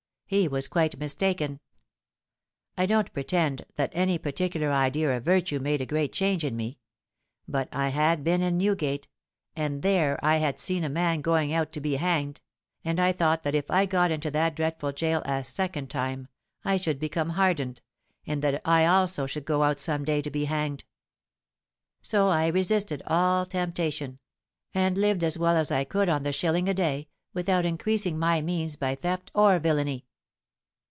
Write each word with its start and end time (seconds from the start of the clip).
He 0.31 0.47
was 0.47 0.69
quite 0.69 0.97
mistaken. 0.97 1.59
I 2.77 2.85
don't 2.85 3.11
pretend 3.11 3.65
that 3.75 3.89
any 3.93 4.17
particular 4.17 4.71
idea 4.71 5.17
of 5.17 5.25
virtue 5.25 5.59
made 5.59 5.81
a 5.81 5.85
great 5.85 6.13
change 6.13 6.45
in 6.45 6.55
me; 6.55 6.79
but 7.49 7.67
I 7.73 7.89
had 7.89 8.23
been 8.23 8.41
in 8.41 8.57
Newgate—and 8.57 9.81
there 9.81 10.17
I 10.23 10.37
had 10.37 10.57
seen 10.57 10.85
a 10.85 10.89
man 10.89 11.19
going 11.19 11.51
out 11.51 11.73
to 11.73 11.81
be 11.81 11.97
hanged; 11.97 12.39
and 12.85 12.97
I 12.97 13.11
thought 13.11 13.43
that 13.43 13.55
if 13.55 13.69
I 13.69 13.85
got 13.85 14.09
into 14.09 14.31
that 14.31 14.55
dreadful 14.55 14.93
gaol 14.93 15.21
a 15.25 15.43
second 15.43 15.89
time, 15.89 16.29
I 16.63 16.77
should 16.77 16.97
become 16.97 17.31
hardened, 17.31 17.81
and 18.25 18.41
that 18.41 18.61
I 18.63 18.85
also 18.85 19.25
should 19.25 19.43
go 19.43 19.63
out 19.63 19.81
some 19.81 20.05
day 20.05 20.21
to 20.21 20.31
be 20.31 20.45
hanged! 20.45 20.85
So 22.01 22.29
I 22.29 22.47
resisted 22.47 23.03
all 23.05 23.45
temptation—and 23.45 24.97
lived 24.97 25.25
as 25.25 25.37
well 25.37 25.57
as 25.57 25.73
I 25.73 25.83
could 25.83 26.07
on 26.07 26.23
the 26.23 26.31
shilling 26.31 26.69
a 26.69 26.73
day, 26.73 27.09
without 27.33 27.65
increasing 27.65 28.17
my 28.17 28.39
means 28.41 28.77
by 28.77 28.95
theft 28.95 29.29
or 29.35 29.59
villany. 29.59 30.05